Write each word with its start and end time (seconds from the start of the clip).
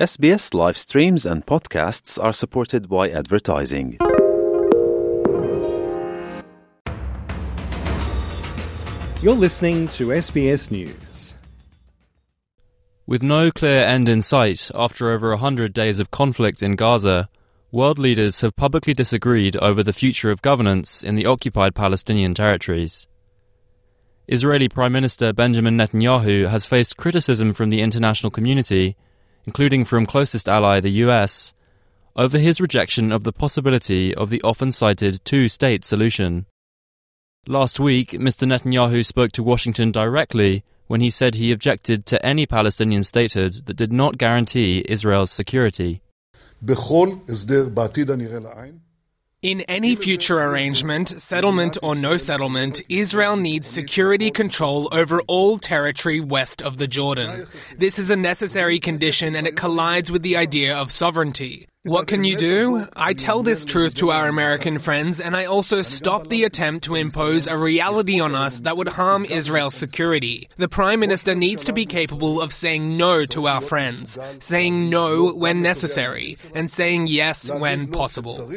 SBS 0.00 0.54
live 0.54 0.78
streams 0.78 1.26
and 1.26 1.44
podcasts 1.44 2.18
are 2.18 2.32
supported 2.32 2.88
by 2.88 3.10
advertising. 3.10 3.98
You're 9.20 9.34
listening 9.34 9.88
to 9.88 10.06
SBS 10.06 10.70
News. 10.70 11.36
With 13.06 13.22
no 13.22 13.50
clear 13.50 13.84
end 13.84 14.08
in 14.08 14.22
sight 14.22 14.70
after 14.74 15.10
over 15.10 15.32
a 15.32 15.36
hundred 15.36 15.74
days 15.74 16.00
of 16.00 16.10
conflict 16.10 16.62
in 16.62 16.76
Gaza, 16.76 17.28
world 17.70 17.98
leaders 17.98 18.40
have 18.40 18.56
publicly 18.56 18.94
disagreed 18.94 19.54
over 19.58 19.82
the 19.82 19.92
future 19.92 20.30
of 20.30 20.40
governance 20.40 21.02
in 21.02 21.14
the 21.14 21.26
occupied 21.26 21.74
Palestinian 21.74 22.32
territories. 22.32 23.06
Israeli 24.28 24.70
Prime 24.70 24.92
Minister 24.92 25.34
Benjamin 25.34 25.76
Netanyahu 25.76 26.48
has 26.48 26.64
faced 26.64 26.96
criticism 26.96 27.52
from 27.52 27.68
the 27.68 27.82
international 27.82 28.30
community, 28.30 28.96
including 29.46 29.84
from 29.84 30.06
closest 30.06 30.48
ally 30.48 30.80
the 30.80 31.04
US, 31.04 31.52
over 32.16 32.38
his 32.38 32.60
rejection 32.60 33.12
of 33.12 33.24
the 33.24 33.32
possibility 33.32 34.14
of 34.14 34.30
the 34.30 34.42
often 34.42 34.72
cited 34.72 35.24
two 35.24 35.48
state 35.48 35.84
solution. 35.84 36.46
Last 37.46 37.80
week, 37.80 38.10
Mr. 38.10 38.46
Netanyahu 38.46 39.04
spoke 39.04 39.32
to 39.32 39.42
Washington 39.42 39.90
directly 39.90 40.62
when 40.88 41.00
he 41.00 41.10
said 41.10 41.34
he 41.34 41.52
objected 41.52 42.04
to 42.06 42.24
any 42.26 42.46
Palestinian 42.46 43.04
statehood 43.04 43.66
that 43.66 43.76
did 43.76 43.92
not 43.92 44.18
guarantee 44.18 44.84
Israel's 44.88 45.30
security. 45.30 46.02
In 49.42 49.62
any 49.62 49.96
future 49.96 50.38
arrangement, 50.38 51.08
settlement 51.08 51.78
or 51.82 51.94
no 51.94 52.18
settlement, 52.18 52.82
Israel 52.90 53.38
needs 53.38 53.66
security 53.66 54.30
control 54.30 54.90
over 54.92 55.22
all 55.28 55.56
territory 55.56 56.20
west 56.20 56.60
of 56.60 56.76
the 56.76 56.86
Jordan. 56.86 57.46
This 57.78 57.98
is 57.98 58.10
a 58.10 58.16
necessary 58.16 58.80
condition 58.80 59.34
and 59.34 59.46
it 59.46 59.56
collides 59.56 60.12
with 60.12 60.20
the 60.20 60.36
idea 60.36 60.76
of 60.76 60.90
sovereignty. 60.90 61.66
What 61.84 62.06
can 62.06 62.22
you 62.22 62.36
do? 62.36 62.86
I 62.94 63.14
tell 63.14 63.42
this 63.42 63.64
truth 63.64 63.94
to 63.94 64.10
our 64.10 64.28
American 64.28 64.78
friends 64.78 65.20
and 65.20 65.34
I 65.34 65.46
also 65.46 65.80
stop 65.80 66.28
the 66.28 66.44
attempt 66.44 66.84
to 66.84 66.96
impose 66.96 67.46
a 67.46 67.56
reality 67.56 68.20
on 68.20 68.34
us 68.34 68.58
that 68.58 68.76
would 68.76 68.88
harm 68.88 69.24
Israel's 69.24 69.74
security. 69.74 70.50
The 70.58 70.68
Prime 70.68 71.00
Minister 71.00 71.34
needs 71.34 71.64
to 71.64 71.72
be 71.72 71.86
capable 71.86 72.42
of 72.42 72.52
saying 72.52 72.98
no 72.98 73.24
to 73.24 73.48
our 73.48 73.62
friends, 73.62 74.18
saying 74.40 74.90
no 74.90 75.32
when 75.32 75.62
necessary, 75.62 76.36
and 76.54 76.70
saying 76.70 77.06
yes 77.06 77.50
when 77.50 77.90
possible. 77.90 78.52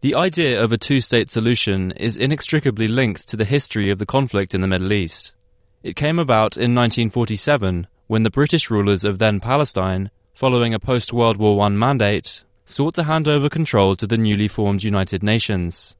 The 0.00 0.14
idea 0.14 0.62
of 0.64 0.72
a 0.72 0.78
two 0.78 1.02
state 1.02 1.30
solution 1.30 1.90
is 1.90 2.16
inextricably 2.16 2.88
linked 2.88 3.28
to 3.28 3.36
the 3.36 3.44
history 3.44 3.90
of 3.90 3.98
the 3.98 4.06
conflict 4.06 4.54
in 4.54 4.62
the 4.62 4.66
Middle 4.66 4.90
East. 4.90 5.34
It 5.82 5.94
came 5.94 6.18
about 6.18 6.56
in 6.56 6.74
1947 6.74 7.86
when 8.06 8.22
the 8.22 8.30
British 8.30 8.70
rulers 8.70 9.04
of 9.04 9.18
then 9.18 9.38
Palestine, 9.38 10.10
following 10.32 10.72
a 10.72 10.78
post 10.78 11.12
World 11.12 11.36
War 11.36 11.60
I 11.60 11.68
mandate, 11.68 12.42
sought 12.64 12.94
to 12.94 13.02
hand 13.02 13.28
over 13.28 13.50
control 13.50 13.96
to 13.96 14.06
the 14.06 14.16
newly 14.16 14.48
formed 14.48 14.82
United 14.82 15.22
Nations. 15.22 15.94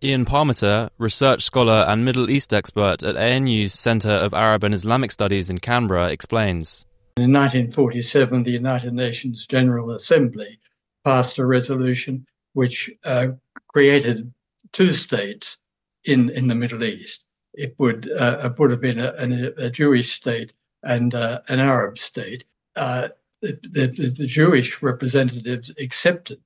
Ian 0.00 0.24
Parmeter, 0.24 0.90
research 0.96 1.42
scholar 1.42 1.84
and 1.88 2.04
Middle 2.04 2.30
East 2.30 2.54
expert 2.54 3.02
at 3.02 3.16
ANU's 3.16 3.74
Centre 3.74 4.10
of 4.10 4.32
Arab 4.32 4.62
and 4.62 4.74
Islamic 4.74 5.10
Studies 5.10 5.50
in 5.50 5.58
Canberra, 5.58 6.12
explains. 6.12 6.84
In 7.18 7.30
1947, 7.30 8.42
the 8.42 8.52
United 8.52 8.94
Nations 8.94 9.46
General 9.46 9.90
Assembly 9.90 10.58
passed 11.04 11.36
a 11.36 11.44
resolution 11.44 12.26
which 12.54 12.90
uh, 13.04 13.28
created 13.68 14.32
two 14.72 14.92
states 14.92 15.58
in, 16.06 16.30
in 16.30 16.46
the 16.46 16.54
Middle 16.54 16.82
East. 16.82 17.26
It 17.52 17.74
would 17.76 18.10
uh, 18.10 18.40
it 18.44 18.58
would 18.58 18.70
have 18.70 18.80
been 18.80 18.98
a, 18.98 19.52
a, 19.58 19.68
Jewish 19.68 20.12
state 20.12 20.54
and 20.82 21.14
uh, 21.14 21.40
an 21.48 21.60
Arab 21.60 21.98
state. 21.98 22.46
Uh, 22.76 23.08
the, 23.42 23.58
the, 23.60 24.14
the, 24.16 24.26
Jewish 24.26 24.82
representatives 24.82 25.70
accepted 25.78 26.40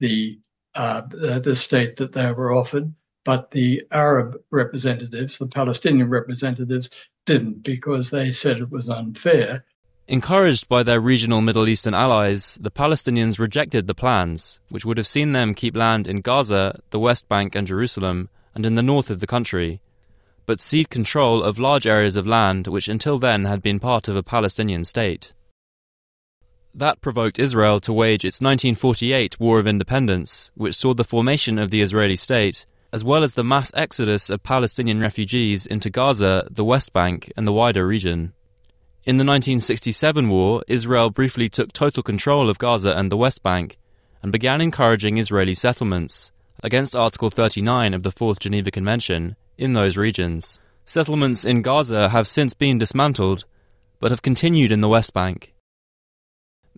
the 0.00 0.40
uh, 0.74 1.02
the 1.10 1.54
state 1.54 1.94
that 1.96 2.12
they 2.12 2.32
were 2.32 2.52
offered, 2.52 2.92
but 3.24 3.52
the 3.52 3.84
Arab 3.92 4.36
representatives, 4.50 5.38
the 5.38 5.46
Palestinian 5.46 6.08
representatives, 6.08 6.90
didn't 7.24 7.62
because 7.62 8.10
they 8.10 8.32
said 8.32 8.58
it 8.58 8.70
was 8.70 8.90
unfair 8.90 9.64
Encouraged 10.10 10.70
by 10.70 10.82
their 10.82 11.02
regional 11.02 11.42
Middle 11.42 11.68
Eastern 11.68 11.92
allies, 11.92 12.56
the 12.62 12.70
Palestinians 12.70 13.38
rejected 13.38 13.86
the 13.86 13.94
plans, 13.94 14.58
which 14.70 14.82
would 14.82 14.96
have 14.96 15.06
seen 15.06 15.32
them 15.32 15.52
keep 15.52 15.76
land 15.76 16.08
in 16.08 16.22
Gaza, 16.22 16.80
the 16.88 16.98
West 16.98 17.28
Bank, 17.28 17.54
and 17.54 17.66
Jerusalem, 17.66 18.30
and 18.54 18.64
in 18.64 18.74
the 18.74 18.82
north 18.82 19.10
of 19.10 19.20
the 19.20 19.26
country, 19.26 19.82
but 20.46 20.60
cede 20.60 20.88
control 20.88 21.42
of 21.42 21.58
large 21.58 21.86
areas 21.86 22.16
of 22.16 22.26
land 22.26 22.68
which 22.68 22.88
until 22.88 23.18
then 23.18 23.44
had 23.44 23.60
been 23.60 23.78
part 23.78 24.08
of 24.08 24.16
a 24.16 24.22
Palestinian 24.22 24.82
state. 24.82 25.34
That 26.72 27.02
provoked 27.02 27.38
Israel 27.38 27.78
to 27.80 27.92
wage 27.92 28.24
its 28.24 28.40
1948 28.40 29.38
War 29.38 29.58
of 29.58 29.66
Independence, 29.66 30.50
which 30.54 30.74
saw 30.74 30.94
the 30.94 31.04
formation 31.04 31.58
of 31.58 31.70
the 31.70 31.82
Israeli 31.82 32.16
state, 32.16 32.64
as 32.94 33.04
well 33.04 33.22
as 33.22 33.34
the 33.34 33.44
mass 33.44 33.70
exodus 33.74 34.30
of 34.30 34.42
Palestinian 34.42 35.00
refugees 35.00 35.66
into 35.66 35.90
Gaza, 35.90 36.48
the 36.50 36.64
West 36.64 36.94
Bank, 36.94 37.30
and 37.36 37.46
the 37.46 37.52
wider 37.52 37.86
region. 37.86 38.32
In 39.08 39.16
the 39.16 39.24
1967 39.24 40.28
war, 40.28 40.62
Israel 40.68 41.08
briefly 41.08 41.48
took 41.48 41.72
total 41.72 42.02
control 42.02 42.50
of 42.50 42.58
Gaza 42.58 42.92
and 42.94 43.10
the 43.10 43.16
West 43.16 43.42
Bank 43.42 43.78
and 44.22 44.30
began 44.30 44.60
encouraging 44.60 45.16
Israeli 45.16 45.54
settlements, 45.54 46.30
against 46.62 46.94
Article 46.94 47.30
39 47.30 47.94
of 47.94 48.02
the 48.02 48.12
Fourth 48.12 48.38
Geneva 48.38 48.70
Convention, 48.70 49.34
in 49.56 49.72
those 49.72 49.96
regions. 49.96 50.60
Settlements 50.84 51.46
in 51.46 51.62
Gaza 51.62 52.10
have 52.10 52.28
since 52.28 52.52
been 52.52 52.76
dismantled, 52.76 53.46
but 53.98 54.10
have 54.10 54.20
continued 54.20 54.70
in 54.70 54.82
the 54.82 54.90
West 54.90 55.14
Bank. 55.14 55.54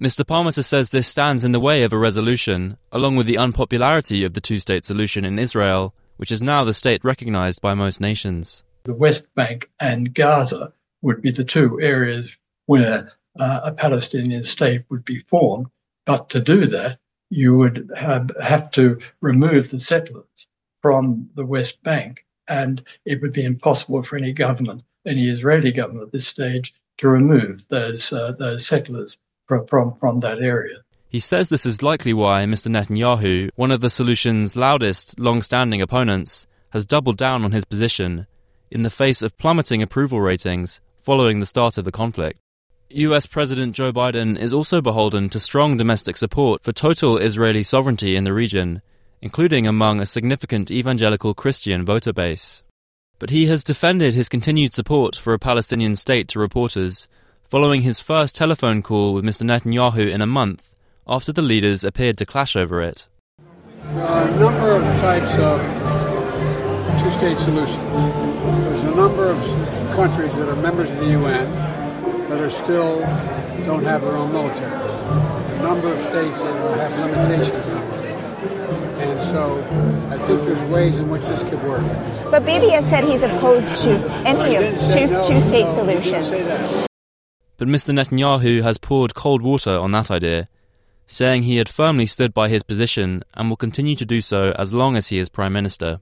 Mr. 0.00 0.24
Parmeter 0.24 0.64
says 0.64 0.90
this 0.90 1.08
stands 1.08 1.42
in 1.42 1.50
the 1.50 1.58
way 1.58 1.82
of 1.82 1.92
a 1.92 1.98
resolution, 1.98 2.76
along 2.92 3.16
with 3.16 3.26
the 3.26 3.38
unpopularity 3.38 4.22
of 4.22 4.34
the 4.34 4.40
two 4.40 4.60
state 4.60 4.84
solution 4.84 5.24
in 5.24 5.36
Israel, 5.36 5.96
which 6.16 6.30
is 6.30 6.40
now 6.40 6.62
the 6.62 6.74
state 6.74 7.04
recognized 7.04 7.60
by 7.60 7.74
most 7.74 8.00
nations. 8.00 8.62
The 8.84 8.94
West 8.94 9.26
Bank 9.34 9.68
and 9.80 10.14
Gaza 10.14 10.72
would 11.02 11.22
be 11.22 11.30
the 11.30 11.44
two 11.44 11.80
areas 11.80 12.36
where 12.66 13.12
uh, 13.38 13.60
a 13.64 13.72
Palestinian 13.72 14.42
state 14.42 14.84
would 14.90 15.04
be 15.04 15.20
formed. 15.20 15.66
But 16.06 16.30
to 16.30 16.40
do 16.40 16.66
that, 16.66 16.98
you 17.30 17.56
would 17.56 17.90
have, 17.96 18.30
have 18.42 18.70
to 18.72 18.98
remove 19.20 19.70
the 19.70 19.78
settlers 19.78 20.48
from 20.82 21.28
the 21.34 21.44
West 21.44 21.82
Bank, 21.82 22.24
and 22.48 22.82
it 23.04 23.20
would 23.22 23.32
be 23.32 23.44
impossible 23.44 24.02
for 24.02 24.16
any 24.16 24.32
government, 24.32 24.82
any 25.06 25.28
Israeli 25.28 25.72
government 25.72 26.06
at 26.06 26.12
this 26.12 26.26
stage, 26.26 26.74
to 26.98 27.08
remove 27.08 27.66
those 27.68 28.12
uh, 28.12 28.32
those 28.38 28.66
settlers 28.66 29.18
from, 29.46 29.66
from 29.66 29.94
from 29.94 30.20
that 30.20 30.40
area. 30.40 30.78
He 31.08 31.18
says 31.18 31.48
this 31.48 31.66
is 31.66 31.82
likely 31.82 32.12
why 32.12 32.44
Mr. 32.44 32.68
Netanyahu, 32.68 33.50
one 33.56 33.72
of 33.72 33.80
the 33.80 33.90
solution's 33.90 34.54
loudest, 34.54 35.18
long-standing 35.18 35.82
opponents, 35.82 36.46
has 36.70 36.86
doubled 36.86 37.16
down 37.16 37.44
on 37.44 37.52
his 37.52 37.64
position 37.64 38.26
in 38.70 38.84
the 38.84 38.90
face 38.90 39.20
of 39.20 39.36
plummeting 39.36 39.82
approval 39.82 40.20
ratings 40.20 40.80
following 41.00 41.40
the 41.40 41.46
start 41.46 41.78
of 41.78 41.84
the 41.84 41.92
conflict. 41.92 42.38
US 42.90 43.26
President 43.26 43.74
Joe 43.74 43.92
Biden 43.92 44.36
is 44.36 44.52
also 44.52 44.80
beholden 44.80 45.28
to 45.30 45.38
strong 45.38 45.76
domestic 45.76 46.16
support 46.16 46.62
for 46.62 46.72
total 46.72 47.18
Israeli 47.18 47.62
sovereignty 47.62 48.16
in 48.16 48.24
the 48.24 48.32
region, 48.32 48.82
including 49.22 49.66
among 49.66 50.00
a 50.00 50.06
significant 50.06 50.70
evangelical 50.70 51.32
Christian 51.32 51.84
voter 51.84 52.12
base. 52.12 52.62
But 53.18 53.30
he 53.30 53.46
has 53.46 53.62
defended 53.62 54.14
his 54.14 54.28
continued 54.28 54.74
support 54.74 55.14
for 55.14 55.32
a 55.32 55.38
Palestinian 55.38 55.94
state 55.94 56.26
to 56.28 56.40
reporters 56.40 57.06
following 57.48 57.82
his 57.82 58.00
first 58.00 58.34
telephone 58.34 58.82
call 58.82 59.12
with 59.12 59.24
Mr. 59.24 59.42
Netanyahu 59.42 60.10
in 60.10 60.20
a 60.20 60.26
month 60.26 60.74
after 61.06 61.32
the 61.32 61.42
leaders 61.42 61.84
appeared 61.84 62.16
to 62.18 62.26
clash 62.26 62.56
over 62.56 62.80
it. 62.80 63.08
There 63.82 64.04
are 64.04 64.28
a 64.28 64.38
number 64.38 64.76
of 64.76 65.00
types 65.00 65.36
of 65.38 66.09
two 67.20 67.34
state 67.34 67.38
solutions. 67.38 67.92
There's 68.64 68.82
a 68.82 68.94
number 68.94 69.26
of 69.26 69.38
countries 69.94 70.34
that 70.36 70.48
are 70.48 70.56
members 70.56 70.90
of 70.90 70.96
the 70.98 71.10
UN 71.10 71.52
that 72.30 72.40
are 72.40 72.48
still 72.48 73.00
don't 73.66 73.84
have 73.84 74.00
their 74.00 74.16
own 74.16 74.32
militaries. 74.32 75.58
A 75.58 75.62
number 75.62 75.92
of 75.92 76.00
states 76.00 76.40
that 76.40 76.78
have 76.78 76.98
limitations 76.98 77.66
on 77.66 78.04
it. 78.04 78.10
And 79.02 79.22
so 79.22 79.62
I 80.10 80.16
think 80.26 80.42
there's 80.44 80.70
ways 80.70 80.96
in 80.98 81.10
which 81.10 81.26
this 81.26 81.42
could 81.42 81.62
work. 81.64 81.82
But 82.30 82.46
Bibi 82.46 82.70
has 82.70 82.88
said 82.88 83.04
he's 83.04 83.22
opposed 83.22 83.84
to 83.84 83.90
any 84.24 84.56
of 84.56 84.78
two, 84.90 85.06
no, 85.06 85.22
two-state 85.22 85.66
no, 85.66 85.74
solutions. 85.74 86.30
But 87.58 87.68
Mr. 87.68 87.92
Netanyahu 87.92 88.62
has 88.62 88.78
poured 88.78 89.14
cold 89.14 89.42
water 89.42 89.78
on 89.78 89.92
that 89.92 90.10
idea, 90.10 90.48
saying 91.06 91.42
he 91.42 91.56
had 91.56 91.68
firmly 91.68 92.06
stood 92.06 92.32
by 92.32 92.48
his 92.48 92.62
position 92.62 93.22
and 93.34 93.50
will 93.50 93.58
continue 93.58 93.96
to 93.96 94.06
do 94.06 94.22
so 94.22 94.52
as 94.52 94.72
long 94.72 94.96
as 94.96 95.08
he 95.08 95.18
is 95.18 95.28
Prime 95.28 95.52
Minister. 95.52 96.00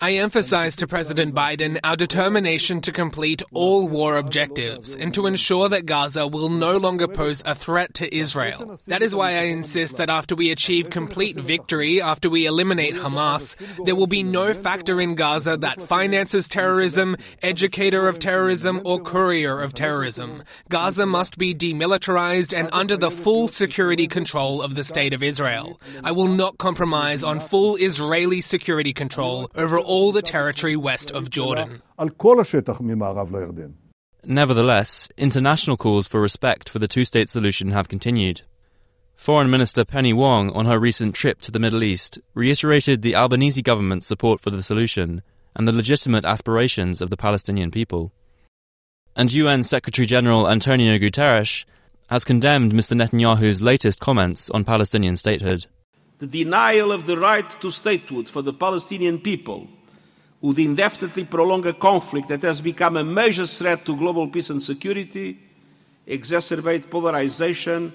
I 0.00 0.12
emphasized 0.12 0.78
to 0.78 0.86
President 0.86 1.34
Biden 1.34 1.80
our 1.82 1.96
determination 1.96 2.80
to 2.82 2.92
complete 2.92 3.42
all 3.52 3.88
war 3.88 4.18
objectives 4.18 4.94
and 4.94 5.12
to 5.14 5.26
ensure 5.26 5.68
that 5.68 5.84
Gaza 5.84 6.28
will 6.28 6.48
no 6.48 6.76
longer 6.76 7.08
pose 7.08 7.42
a 7.44 7.56
threat 7.56 7.94
to 7.94 8.14
Israel. 8.16 8.78
That 8.86 9.02
is 9.02 9.16
why 9.16 9.30
I 9.32 9.42
insist 9.50 9.96
that 9.96 10.10
after 10.10 10.36
we 10.36 10.52
achieve 10.52 10.90
complete 10.90 11.34
victory, 11.34 12.00
after 12.00 12.30
we 12.30 12.46
eliminate 12.46 12.94
Hamas, 12.94 13.56
there 13.84 13.96
will 13.96 14.06
be 14.06 14.22
no 14.22 14.54
factor 14.54 15.00
in 15.00 15.16
Gaza 15.16 15.56
that 15.56 15.82
finances 15.82 16.48
terrorism, 16.48 17.16
educator 17.42 18.06
of 18.06 18.20
terrorism, 18.20 18.80
or 18.84 19.00
courier 19.00 19.60
of 19.60 19.74
terrorism. 19.74 20.44
Gaza 20.68 21.04
must 21.04 21.36
be 21.36 21.52
demilitarized 21.52 22.56
and 22.56 22.68
under 22.72 22.96
the 22.96 23.10
full 23.10 23.48
security 23.48 24.06
control 24.06 24.62
of 24.62 24.76
the 24.76 24.84
State 24.84 25.14
of 25.14 25.24
Israel. 25.24 25.80
I 26.04 26.12
will 26.12 26.28
not 26.28 26.58
compromise 26.58 27.24
on 27.24 27.40
full 27.40 27.74
Israeli 27.74 28.35
security 28.40 28.92
control 28.92 29.50
over 29.54 29.78
all 29.78 30.12
the 30.12 30.22
territory 30.22 30.76
west 30.76 31.10
of 31.10 31.30
Jordan. 31.30 31.82
Nevertheless, 34.24 35.08
international 35.16 35.76
calls 35.76 36.08
for 36.08 36.20
respect 36.20 36.68
for 36.68 36.78
the 36.78 36.88
two 36.88 37.04
state 37.04 37.28
solution 37.28 37.70
have 37.70 37.88
continued. 37.88 38.42
Foreign 39.14 39.50
Minister 39.50 39.84
Penny 39.84 40.12
Wong, 40.12 40.50
on 40.50 40.66
her 40.66 40.78
recent 40.78 41.14
trip 41.14 41.40
to 41.42 41.50
the 41.50 41.58
Middle 41.58 41.82
East, 41.82 42.18
reiterated 42.34 43.02
the 43.02 43.14
Albanese 43.14 43.62
government's 43.62 44.06
support 44.06 44.40
for 44.40 44.50
the 44.50 44.62
solution 44.62 45.22
and 45.54 45.66
the 45.66 45.72
legitimate 45.72 46.24
aspirations 46.24 47.00
of 47.00 47.08
the 47.08 47.16
Palestinian 47.16 47.70
people. 47.70 48.12
And 49.14 49.32
UN 49.32 49.62
Secretary 49.62 50.04
General 50.04 50.50
Antonio 50.50 50.98
Guterres 50.98 51.64
has 52.08 52.24
condemned 52.24 52.72
Mr. 52.72 52.94
Netanyahu's 52.94 53.62
latest 53.62 54.00
comments 54.00 54.50
on 54.50 54.64
Palestinian 54.64 55.16
statehood 55.16 55.66
the 56.18 56.26
denial 56.26 56.92
of 56.92 57.06
the 57.06 57.18
right 57.18 57.48
to 57.60 57.70
statehood 57.70 58.28
for 58.28 58.42
the 58.42 58.52
Palestinian 58.52 59.18
people 59.18 59.68
would 60.40 60.58
indefinitely 60.58 61.24
prolong 61.24 61.66
a 61.66 61.72
conflict 61.72 62.28
that 62.28 62.42
has 62.42 62.60
become 62.60 62.96
a 62.96 63.04
major 63.04 63.46
threat 63.46 63.84
to 63.84 63.96
global 63.96 64.28
peace 64.28 64.50
and 64.50 64.62
security, 64.62 65.38
exacerbate 66.06 66.88
polarization, 66.90 67.92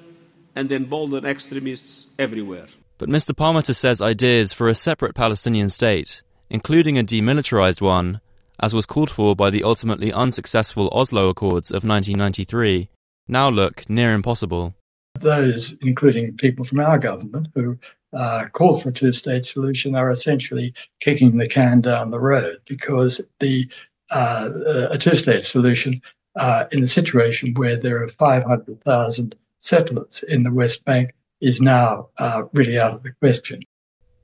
and 0.56 0.72
embolden 0.72 1.26
extremists 1.26 2.08
everywhere. 2.20 2.68
But 2.98 3.10
Mr. 3.10 3.32
Parmeter 3.32 3.76
says 3.76 4.02
ideas 4.02 4.54
for 4.54 4.68
a 4.68 4.76
separate 4.76 5.16
Palestinian 5.16 5.70
state, 5.70 6.22
including 6.50 6.98
a 6.98 7.04
demilitarized 7.04 7.82
one, 7.82 8.22
as 8.60 8.74
was 8.74 8.86
called 8.86 9.10
for 9.10 9.36
by 9.36 9.50
the 9.50 9.64
ultimately 9.64 10.14
unsuccessful 10.14 10.90
Oslo 10.92 11.30
Accords 11.30 11.72
of 11.72 11.84
1993, 11.84 12.90
now 13.28 13.50
look 13.50 13.90
near 13.90 14.14
impossible. 14.14 14.76
Those, 15.20 15.74
including 15.82 16.38
people 16.38 16.66
from 16.66 16.80
our 16.80 17.00
government, 17.00 17.48
who 17.56 17.78
uh, 18.14 18.46
call 18.54 18.80
for 18.80 18.90
a 18.90 18.94
two 18.94 19.12
state 19.12 19.46
solution 19.46 19.96
are 19.96 20.12
essentially 20.12 20.74
kicking 21.00 21.38
the 21.38 21.48
can 21.48 21.82
down 21.82 22.12
the 22.12 22.20
road 22.20 22.58
because 22.68 23.22
the 23.40 23.68
uh, 24.12 24.50
a 24.92 24.98
two 24.98 25.16
state 25.16 25.44
solution 25.44 26.02
uh, 26.36 26.66
in 26.72 26.84
a 26.84 26.88
situation 26.88 27.54
where 27.56 27.78
there 27.78 28.04
are 28.04 28.08
500,000 28.08 29.36
settlers 29.60 30.24
in 30.28 30.44
the 30.44 30.52
West 30.52 30.84
Bank 30.86 31.14
is 31.40 31.62
now 31.62 32.10
uh, 32.18 32.44
really 32.54 32.80
out 32.80 32.94
of 32.94 33.04
the 33.04 33.12
question. 33.20 33.62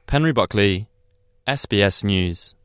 Penry 0.08 0.34
Buckley, 0.34 0.88
SBS 1.48 2.04
News. 2.04 2.56